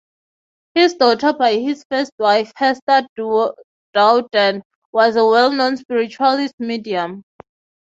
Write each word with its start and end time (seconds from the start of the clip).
His 0.73 0.95
daughter 0.95 1.31
by 1.31 1.57
his 1.59 1.85
first 1.91 2.11
wife, 2.17 2.51
Hester 2.55 3.03
Dowden, 3.93 4.63
was 4.91 5.15
a 5.15 5.23
well-known 5.23 5.77
spiritualist 5.77 6.55
medium. 6.57 7.23